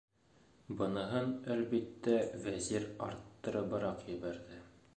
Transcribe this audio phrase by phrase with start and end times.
[0.79, 1.27] -Быныһын,
[1.57, 2.15] әлбиттә,
[2.47, 4.63] Вәзир арттырыбыраҡ ебәрҙе.